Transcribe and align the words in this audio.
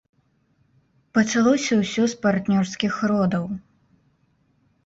Пачалося 1.17 1.73
ўсё 1.81 2.03
з 2.13 2.19
партнёрскіх 2.23 2.93
родаў. 3.13 3.45